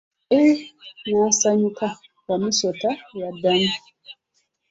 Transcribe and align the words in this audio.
Eee, 0.33 0.59
naasanyuka, 1.11 1.87
Wamusota 2.27 2.89
yaddamu. 3.19 3.71